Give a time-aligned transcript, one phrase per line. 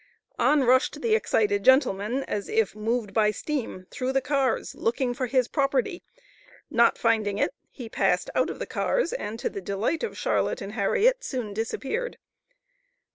[0.39, 5.27] On rushed the excited gentleman as if moved by steam through the cars, looking for
[5.27, 6.01] his property;
[6.71, 10.59] not finding it, he passed out of the cars, and to the delight of Charlotte
[10.59, 12.17] and Harriet soon disappeared.